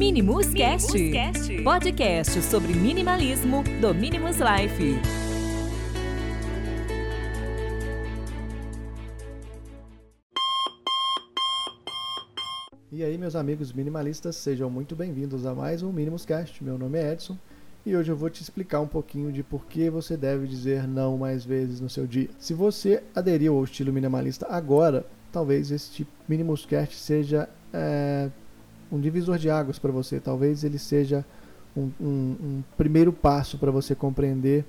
[0.00, 4.98] Minimus, Cast, Cast, podcast sobre minimalismo do Minimus Life.
[12.90, 16.64] E aí, meus amigos minimalistas, sejam muito bem-vindos a mais um Minimus Cast.
[16.64, 17.36] Meu nome é Edson
[17.84, 21.18] e hoje eu vou te explicar um pouquinho de por que você deve dizer não
[21.18, 22.30] mais vezes no seu dia.
[22.38, 28.30] Se você aderiu ao estilo minimalista agora, talvez este Minimus Cast seja é,
[28.90, 30.20] um divisor de águas para você.
[30.20, 31.24] Talvez ele seja
[31.76, 34.64] um, um, um primeiro passo para você compreender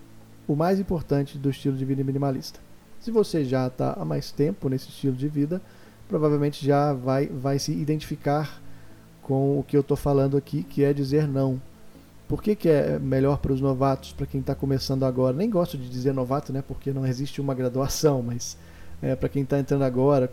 [0.48, 2.60] o mais importante do estilo de vida minimalista.
[3.00, 5.62] Se você já está há mais tempo nesse estilo de vida,
[6.08, 8.62] provavelmente já vai, vai se identificar
[9.22, 11.62] com o que eu estou falando aqui, que é dizer não.
[12.28, 15.36] Por que, que é melhor para os novatos, para quem está começando agora?
[15.36, 18.58] Nem gosto de dizer novato, né, porque não existe uma graduação, mas
[19.02, 20.30] é, para quem está entrando agora,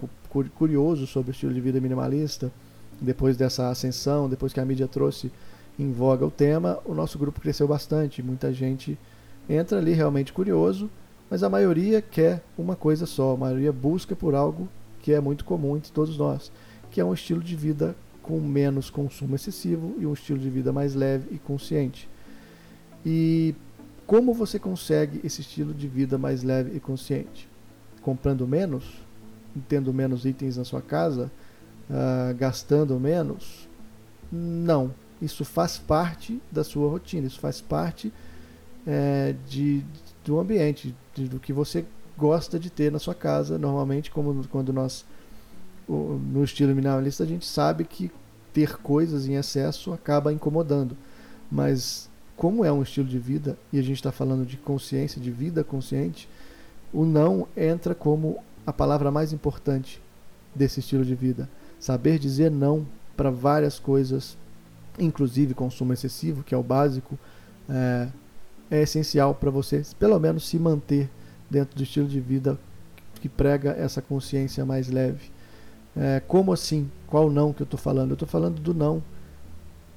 [0.54, 2.52] curioso sobre o estilo de vida minimalista,
[3.00, 5.30] depois dessa ascensão, depois que a mídia trouxe
[5.78, 8.22] em voga o tema, o nosso grupo cresceu bastante.
[8.22, 8.98] Muita gente
[9.48, 10.90] entra ali realmente curioso,
[11.30, 14.68] mas a maioria quer uma coisa só, a maioria busca por algo
[15.00, 16.50] que é muito comum entre todos nós,
[16.90, 20.72] que é um estilo de vida com menos consumo excessivo e um estilo de vida
[20.72, 22.08] mais leve e consciente.
[23.06, 23.54] E
[24.06, 27.48] como você consegue esse estilo de vida mais leve e consciente?
[28.02, 28.84] Comprando menos,
[29.68, 31.30] tendo menos itens na sua casa,
[31.90, 33.68] uh, gastando menos?
[34.30, 34.94] Não.
[35.20, 38.12] Isso faz parte da sua rotina, isso faz parte
[38.86, 39.84] é, de,
[40.24, 41.84] do ambiente, de, do que você
[42.16, 43.58] gosta de ter na sua casa.
[43.58, 45.04] Normalmente, como quando nós,
[45.88, 48.10] no estilo minimalista, a gente sabe que
[48.52, 50.96] ter coisas em excesso acaba incomodando.
[51.50, 55.30] Mas, como é um estilo de vida, e a gente está falando de consciência, de
[55.30, 56.28] vida consciente,
[56.92, 60.00] o não entra como a palavra mais importante
[60.54, 61.48] desse estilo de vida.
[61.78, 64.36] Saber dizer não para várias coisas,
[64.98, 67.18] inclusive consumo excessivo, que é o básico,
[67.68, 68.08] é,
[68.70, 71.08] é essencial para você, pelo menos, se manter
[71.50, 72.58] dentro do estilo de vida
[73.20, 75.30] que prega essa consciência mais leve.
[75.96, 76.90] É, como assim?
[77.06, 78.10] Qual não que eu estou falando?
[78.10, 79.02] Eu estou falando do não,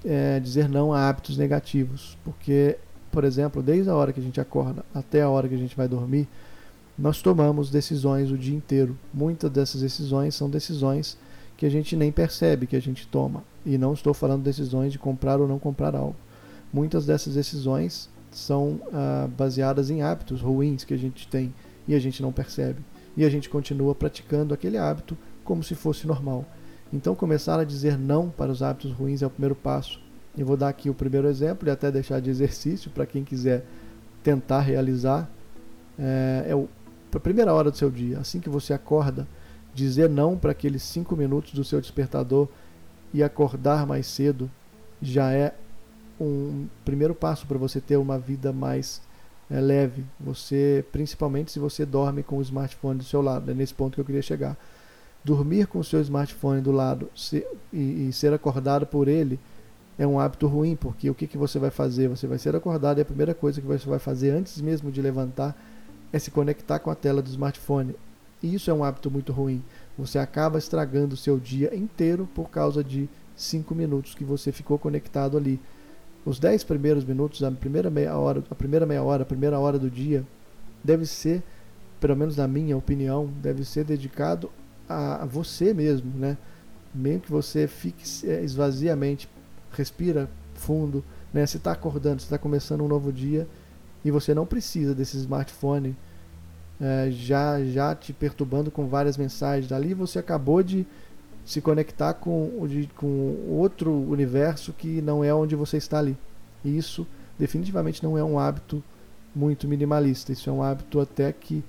[0.04, 2.18] é, dizer não a hábitos negativos.
[2.24, 2.78] Porque,
[3.12, 5.76] por exemplo, desde a hora que a gente acorda até a hora que a gente
[5.76, 6.28] vai dormir,
[6.98, 8.98] nós tomamos decisões o dia inteiro.
[9.14, 11.18] Muitas dessas decisões são decisões
[11.62, 13.44] que a gente nem percebe que a gente toma.
[13.64, 16.16] E não estou falando decisões de comprar ou não comprar algo.
[16.74, 21.54] Muitas dessas decisões são ah, baseadas em hábitos ruins que a gente tem
[21.88, 22.80] e a gente não percebe.
[23.16, 26.46] E a gente continua praticando aquele hábito como se fosse normal.
[26.92, 30.02] Então, começar a dizer não para os hábitos ruins é o primeiro passo.
[30.36, 33.64] Eu vou dar aqui o primeiro exemplo e até deixar de exercício para quem quiser
[34.24, 35.30] tentar realizar.
[36.00, 36.68] É, é o,
[37.14, 39.28] a primeira hora do seu dia, assim que você acorda,
[39.74, 42.48] dizer não para aqueles cinco minutos do seu despertador
[43.14, 44.50] e acordar mais cedo
[45.02, 45.54] já é
[46.20, 49.02] um primeiro passo para você ter uma vida mais
[49.50, 50.06] é, leve.
[50.20, 54.02] Você, principalmente se você dorme com o smartphone do seu lado, é nesse ponto que
[54.02, 54.58] eu queria chegar.
[55.24, 59.40] Dormir com o seu smartphone do lado se, e, e, ser acordado por ele
[59.98, 62.08] é um hábito ruim, porque o que, que você vai fazer?
[62.08, 65.02] Você vai ser acordado e a primeira coisa que você vai fazer antes mesmo de
[65.02, 65.56] levantar
[66.12, 67.96] é se conectar com a tela do smartphone.
[68.42, 69.64] E isso é um hábito muito ruim.
[69.98, 74.80] Você acaba estragando o seu dia inteiro por causa de 5 minutos que você ficou
[74.80, 75.60] conectado ali.
[76.26, 79.78] Os 10 primeiros minutos, a primeira meia hora, a primeira meia hora, a primeira hora
[79.78, 80.26] do dia
[80.84, 81.44] deve ser,
[82.00, 84.52] pelo menos na minha opinião, deve ser dedicado
[84.88, 86.38] a, você mesmo, né?
[86.94, 89.30] Mesmo que você fique é, esvaziamente,
[89.72, 91.04] respira fundo,
[91.34, 91.46] né?
[91.46, 93.48] Você está acordando, você está começando um novo dia
[94.04, 95.96] e você não precisa desse smartphone
[96.82, 99.70] é, já, já te perturbando com várias mensagens.
[99.70, 100.86] Dali você acabou de
[101.46, 106.18] se conectar com, de, com outro universo que não é onde você está ali.
[106.66, 107.06] E isso
[107.38, 108.84] definitivamente não é um hábito
[109.36, 110.32] muito minimalista.
[110.32, 111.64] Isso é um hábito até que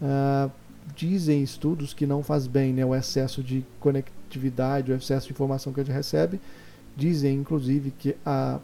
[0.00, 0.50] uh,
[0.94, 2.84] dizem estudos que não faz bem, né?
[2.84, 6.40] O excesso de conectividade, o excesso de informação que a gente recebe.
[6.96, 8.58] Dizem, inclusive, que a,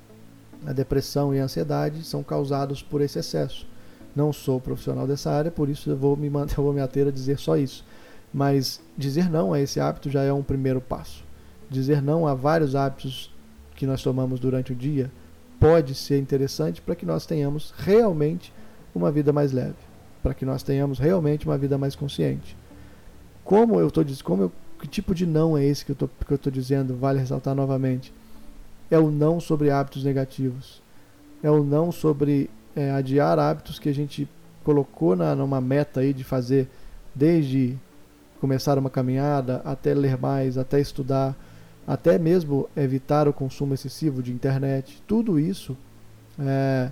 [0.66, 3.66] a depressão e a ansiedade são causados por esse excesso.
[4.14, 7.06] Não sou profissional dessa área, por isso eu vou me manter, eu vou me ater
[7.06, 7.84] a dizer só isso.
[8.32, 11.24] Mas dizer não a esse hábito já é um primeiro passo.
[11.68, 13.32] Dizer não a vários hábitos
[13.74, 15.10] que nós tomamos durante o dia
[15.58, 18.52] pode ser interessante para que nós tenhamos realmente
[18.94, 19.76] uma vida mais leve,
[20.22, 22.56] para que nós tenhamos realmente uma vida mais consciente.
[23.44, 26.96] Como eu estou como eu, que tipo de não é esse que eu estou dizendo?
[26.96, 28.12] Vale ressaltar novamente.
[28.90, 30.82] É o não sobre hábitos negativos.
[31.42, 34.28] É o não sobre é, adiar hábitos que a gente
[34.64, 36.68] colocou na, numa meta aí de fazer
[37.14, 37.76] desde
[38.40, 41.36] começar uma caminhada até ler mais, até estudar,
[41.86, 45.76] até mesmo evitar o consumo excessivo de internet, tudo isso
[46.38, 46.90] é,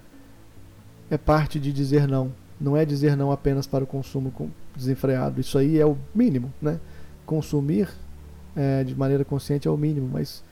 [1.10, 2.32] é parte de dizer não.
[2.60, 4.32] Não é dizer não apenas para o consumo
[4.74, 5.40] desenfreado.
[5.40, 6.80] Isso aí é o mínimo, né?
[7.24, 7.88] Consumir
[8.56, 10.42] é, de maneira consciente é o mínimo, mas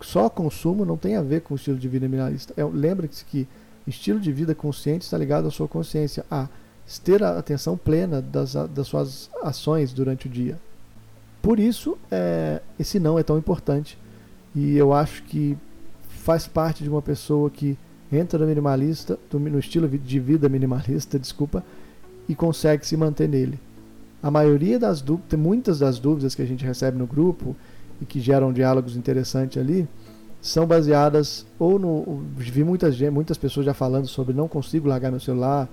[0.00, 2.54] só consumo não tem a ver com o estilo de vida minimalista.
[2.56, 3.46] É, Lembre-se que
[3.86, 6.48] estilo de vida consciente está ligado à sua consciência, a
[7.02, 10.58] ter a atenção plena das, das suas ações durante o dia.
[11.40, 13.98] Por isso, é, esse não é tão importante.
[14.54, 15.56] E eu acho que
[16.08, 17.76] faz parte de uma pessoa que
[18.10, 21.62] entra no minimalista, no estilo de vida minimalista, desculpa,
[22.28, 23.58] e consegue se manter nele.
[24.22, 27.54] A maioria das dúvidas, muitas das dúvidas que a gente recebe no grupo
[28.00, 29.86] e que geram diálogos interessantes ali,
[30.44, 32.22] são baseadas ou no.
[32.36, 35.66] Vi muitas, muitas pessoas já falando sobre não consigo largar meu celular,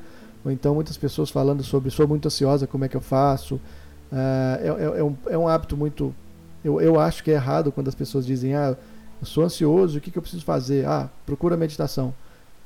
[0.46, 3.56] ou então muitas pessoas falando sobre sou muito ansiosa, como é que eu faço.
[3.56, 6.16] Uh, é, é, um, é um hábito muito.
[6.64, 8.78] Eu, eu acho que é errado quando as pessoas dizem, ah,
[9.20, 10.86] eu sou ansioso, o que, que eu preciso fazer?
[10.86, 12.14] Ah, procura meditação.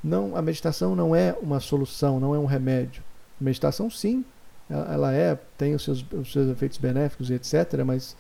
[0.04, 3.02] Não, a meditação não é uma solução, não é um remédio.
[3.42, 4.24] A meditação, sim,
[4.70, 8.16] ela é, tem os seus, os seus efeitos benéficos e etc., mas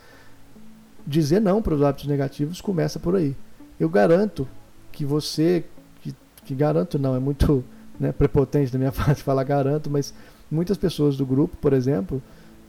[1.06, 3.36] dizer não para os hábitos negativos começa por aí.
[3.80, 4.48] Eu garanto
[4.92, 5.66] que você,
[6.02, 7.64] que, que garanto não, é muito
[8.00, 10.14] né, prepotente da minha parte falar garanto, mas
[10.50, 12.22] muitas pessoas do grupo, por exemplo,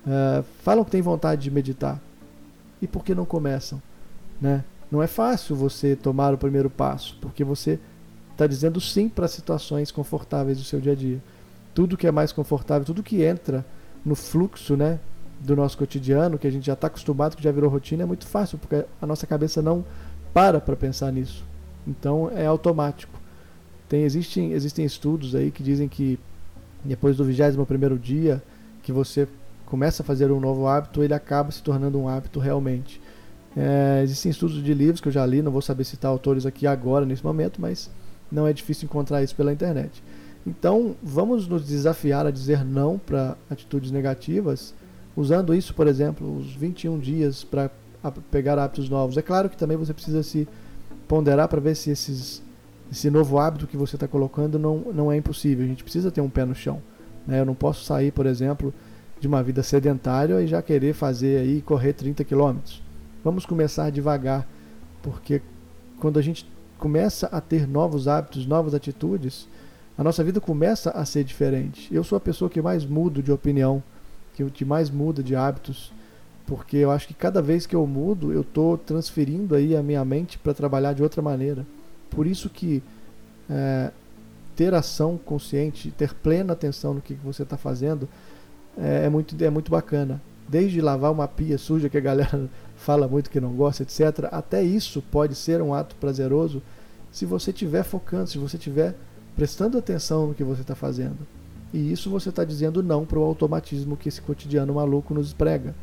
[0.07, 2.01] uh, falam que têm vontade de meditar.
[2.81, 3.81] E por que não começam?
[4.41, 4.65] Né?
[4.91, 7.79] Não é fácil você tomar o primeiro passo, porque você
[8.33, 11.23] está dizendo sim para situações confortáveis do seu dia a dia.
[11.75, 13.65] Tudo que é mais confortável, tudo que entra
[14.05, 15.01] no fluxo né,
[15.41, 18.27] do nosso cotidiano, que a gente já está acostumado, que já virou rotina, é muito
[18.27, 19.85] fácil, porque a nossa cabeça não
[20.37, 21.43] para para pensar nisso.
[21.89, 23.19] Então é automático.
[23.89, 26.19] Tem, existem, existem estudos aí que dizem que
[26.85, 28.43] depois do 21 dia
[28.83, 29.27] que você
[29.65, 33.01] começa a fazer um novo hábito, ele acaba se tornando um hábito realmente.
[33.57, 36.67] É, existem estudos de livros que eu já li, não vou saber citar autores aqui
[36.67, 37.91] agora, nesse momento, mas
[38.31, 40.05] não é difícil encontrar isso pela internet.
[40.47, 44.75] Então, vamos nos desafiar a dizer não para atitudes negativas,
[45.17, 47.71] usando isso, por exemplo, os 21 dias para
[48.11, 49.17] pegar hábitos novos.
[49.17, 50.49] É claro que também você precisa se
[51.07, 52.43] ponderar para ver se esses,
[52.91, 55.65] esse novo hábito que você está colocando não, não é impossível.
[55.65, 56.83] A gente precisa ter um pé no chão.
[57.27, 57.41] Né?
[57.41, 58.73] Eu não posso sair, por exemplo,
[59.21, 62.83] de uma vida sedentária e já querer fazer aí correr 30 quilômetros.
[63.25, 64.47] Vamos começar devagar,
[65.03, 65.43] porque
[65.99, 66.49] quando a gente
[66.79, 69.49] começa a ter novos hábitos, novas atitudes,
[69.99, 71.93] a nossa vida começa a ser diferente.
[71.93, 73.83] Eu sou a pessoa que mais mudo de opinião,
[74.53, 75.93] que mais muda de hábitos,
[76.47, 80.05] porque eu acho que cada vez que eu mudo, eu estou transferindo aí a minha
[80.05, 81.67] mente para trabalhar de outra maneira.
[82.09, 82.83] Por isso que
[83.51, 83.91] é,
[84.55, 88.09] ter ação consciente, ter plena atenção no que você está fazendo,
[88.79, 90.21] é, é, muito, é muito bacana.
[90.49, 94.29] Desde lavar uma pia suja que a galera fala muito que não gosta, etc.
[94.31, 96.63] Até isso pode ser um ato prazeroso
[97.11, 98.95] se você estiver focando, se você estiver
[99.35, 101.19] prestando atenção no que você está fazendo.
[101.75, 105.75] E isso você está dizendo não para o automatismo que esse cotidiano maluco nos prega.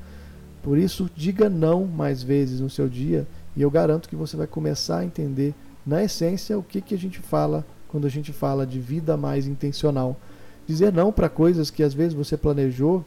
[0.63, 4.47] Por isso, diga não mais vezes no seu dia e eu garanto que você vai
[4.47, 5.53] começar a entender,
[5.85, 9.45] na essência, o que, que a gente fala quando a gente fala de vida mais
[9.45, 10.17] intencional.
[10.65, 13.05] Dizer não para coisas que às vezes você planejou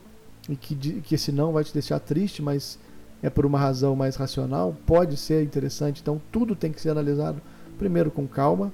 [0.49, 2.79] e que, que esse não vai te deixar triste, mas
[3.23, 6.03] é por uma razão mais racional, pode ser interessante.
[6.03, 7.41] Então, tudo tem que ser analisado,
[7.79, 8.73] primeiro, com calma,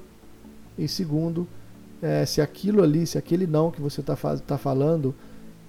[0.77, 1.47] e segundo,
[2.03, 5.15] é, se aquilo ali, se aquele não que você está tá falando,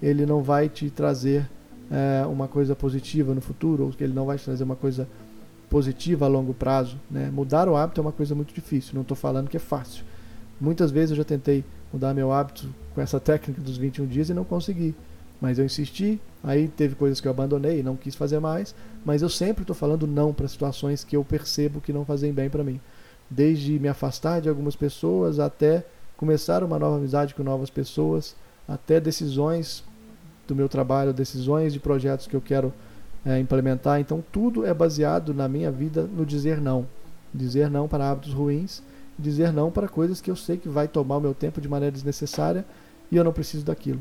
[0.02, 1.48] ele não vai te trazer
[1.90, 5.08] é, uma coisa positiva no futuro, ou que ele não vai te trazer uma coisa
[5.68, 6.98] positiva a longo prazo.
[7.10, 7.30] Né?
[7.32, 10.04] Mudar o hábito é uma coisa muito difícil, não estou falando que é fácil.
[10.60, 14.34] Muitas vezes eu já tentei mudar meu hábito com essa técnica dos 21 dias e
[14.34, 14.94] não consegui.
[15.40, 18.74] Mas eu insisti, aí teve coisas que eu abandonei e não quis fazer mais,
[19.04, 22.48] mas eu sempre estou falando não para situações que eu percebo que não fazem bem
[22.48, 22.80] para mim.
[23.28, 25.84] Desde me afastar de algumas pessoas até
[26.16, 28.36] começar uma nova amizade com novas pessoas,
[28.66, 29.84] até decisões
[30.46, 32.72] do meu trabalho, decisões de projetos que eu quero
[33.24, 34.00] é, implementar.
[34.00, 36.86] Então tudo é baseado na minha vida no dizer não.
[37.32, 38.82] Dizer não para hábitos ruins,
[39.18, 41.92] dizer não para coisas que eu sei que vai tomar o meu tempo de maneira
[41.92, 42.64] desnecessária
[43.10, 44.00] e eu não preciso daquilo.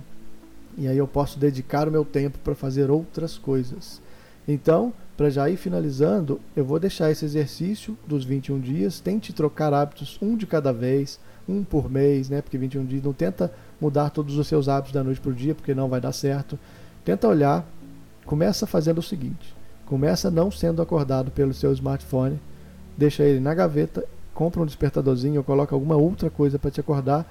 [0.77, 4.01] E aí eu posso dedicar o meu tempo para fazer outras coisas.
[4.47, 8.99] Então, para já ir finalizando, eu vou deixar esse exercício dos 21 dias.
[8.99, 12.41] Tente trocar hábitos um de cada vez, um por mês, né?
[12.41, 13.53] Porque 21 dias não tenta
[13.83, 16.57] mudar todos os seus hábitos da noite para o dia, porque não vai dar certo.
[17.03, 17.65] Tenta olhar,
[18.25, 19.53] começa fazendo o seguinte:
[19.85, 22.39] começa não sendo acordado pelo seu smartphone,
[22.97, 27.29] deixa ele na gaveta, compra um despertadorzinho ou coloca alguma outra coisa para te acordar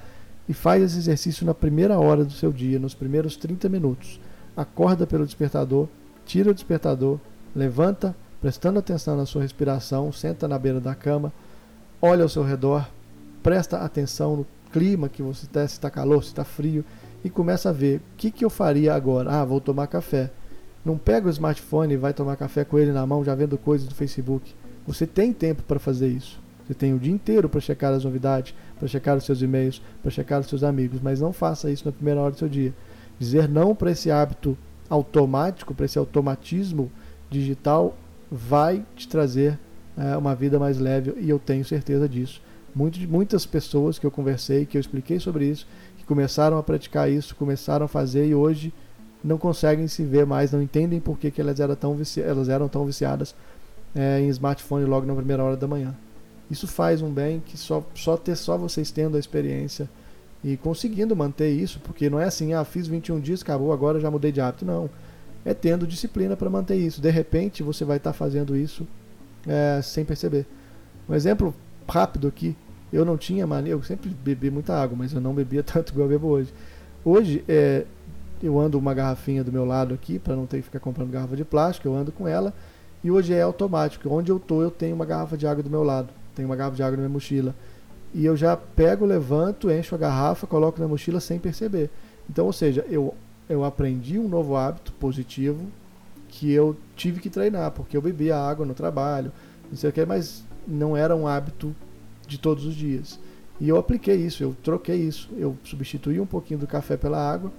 [0.48, 4.20] e faz esse exercício na primeira hora do seu dia, nos primeiros 30 minutos.
[4.56, 5.88] Acorda pelo despertador,
[6.26, 7.18] tira o despertador,
[7.56, 11.32] levanta, prestando atenção na sua respiração, senta na beira da cama,
[12.00, 12.86] olha ao seu redor,
[13.42, 16.84] presta atenção no clima que você está, se está calor, se está frio,
[17.24, 19.30] e começa a ver o que, que eu faria agora.
[19.30, 20.30] Ah, vou tomar café.
[20.84, 23.86] Não pega o smartphone e vai tomar café com ele na mão, já vendo coisas
[23.86, 24.52] do Facebook.
[24.86, 26.40] Você tem tempo para fazer isso.
[26.66, 30.10] Você tem o dia inteiro para checar as novidades, para checar os seus e-mails, para
[30.10, 32.72] checar os seus amigos, mas não faça isso na primeira hora do seu dia.
[33.18, 34.56] Dizer não para esse hábito
[34.88, 36.90] automático, para esse automatismo
[37.30, 37.96] digital,
[38.30, 39.58] vai te trazer
[39.96, 42.40] é, uma vida mais leve e eu tenho certeza disso.
[42.74, 47.36] Muitas pessoas que eu conversei, que eu expliquei sobre isso, que começaram a praticar isso,
[47.36, 48.72] começaram a fazer e hoje
[49.22, 52.68] não conseguem se ver mais, não entendem por que, que elas, eram tão elas eram
[52.68, 53.34] tão viciadas
[53.94, 55.94] é, em smartphone logo na primeira hora da manhã.
[56.50, 59.88] Isso faz um bem que só, só ter só vocês tendo a experiência
[60.44, 64.10] e conseguindo manter isso, porque não é assim, ah, fiz 21 dias, acabou, agora já
[64.10, 64.64] mudei de hábito.
[64.64, 64.90] Não.
[65.44, 67.00] É tendo disciplina para manter isso.
[67.00, 68.86] De repente você vai estar tá fazendo isso
[69.46, 70.46] é, sem perceber.
[71.08, 71.54] Um exemplo
[71.88, 72.56] rápido aqui,
[72.92, 76.06] eu não tinha mania, eu sempre bebi muita água, mas eu não bebia tanto igual
[76.06, 76.52] eu bebo hoje.
[77.04, 77.84] Hoje, é,
[78.42, 81.36] eu ando uma garrafinha do meu lado aqui, para não ter que ficar comprando garrafa
[81.36, 82.52] de plástico, eu ando com ela.
[83.02, 84.08] E hoje é automático.
[84.08, 86.10] Onde eu tô, eu tenho uma garrafa de água do meu lado.
[86.34, 87.54] Tenho uma garrafa de água na minha mochila.
[88.14, 91.90] E eu já pego, levanto, encho a garrafa, coloco na mochila sem perceber.
[92.28, 93.14] Então, ou seja, eu,
[93.48, 95.66] eu aprendi um novo hábito positivo
[96.28, 99.32] que eu tive que treinar, porque eu bebia água no trabalho,
[99.70, 101.74] não sei o que, mas não era um hábito
[102.26, 103.18] de todos os dias.
[103.60, 105.28] E eu apliquei isso, eu troquei isso.
[105.36, 107.52] Eu substituí um pouquinho do café pela água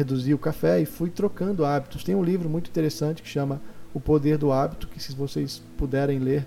[0.00, 2.04] reduzi o café e fui trocando hábitos.
[2.04, 3.60] Tem um livro muito interessante que chama
[3.92, 6.46] O Poder do Hábito, que se vocês puderem ler,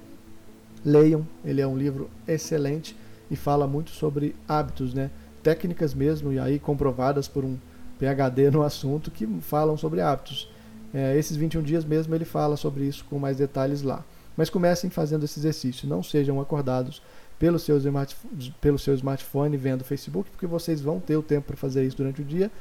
[0.84, 1.28] leiam.
[1.44, 2.96] Ele é um livro excelente
[3.30, 5.12] e fala muito sobre hábitos, né?
[5.42, 7.58] Técnicas mesmo, e aí comprovadas por um
[8.00, 10.50] PhD no assunto, que falam sobre hábitos.
[10.94, 14.04] É, esses 21 dias mesmo ele fala sobre isso com mais detalhes lá.
[14.36, 17.02] Mas comecem fazendo esse exercício, não sejam acordados
[17.38, 17.78] pelo seu,
[18.62, 22.22] pelo seu smartphone vendo Facebook, porque vocês vão ter o tempo para fazer isso durante
[22.22, 22.52] o dia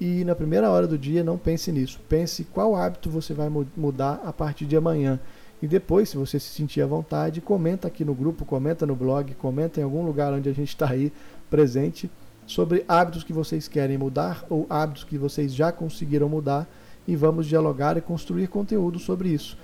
[0.00, 2.00] e na primeira hora do dia não pense nisso.
[2.08, 5.18] Pense qual hábito você vai mudar a partir de amanhã.
[5.62, 9.34] E depois, se você se sentir à vontade, comenta aqui no grupo, comenta no blog,
[9.34, 11.10] comenta em algum lugar onde a gente está aí
[11.48, 12.10] presente
[12.46, 16.68] sobre hábitos que vocês querem mudar ou hábitos que vocês já conseguiram mudar
[17.08, 19.56] e vamos dialogar e construir conteúdo sobre isso.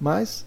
[0.00, 0.46] Mas,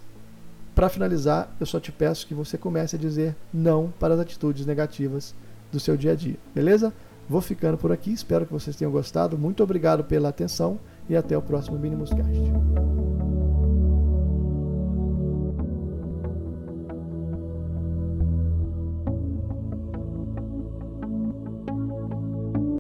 [0.76, 4.66] para finalizar, eu só te peço que você comece a dizer não para as atitudes
[4.66, 5.36] negativas
[5.72, 6.94] do seu dia a dia, beleza?
[7.30, 9.38] Vou ficando por aqui, espero que vocês tenham gostado.
[9.38, 13.23] Muito obrigado pela atenção e até o próximo Minimuscast.